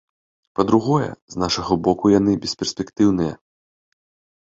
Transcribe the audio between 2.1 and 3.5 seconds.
яны бесперспектыўныя.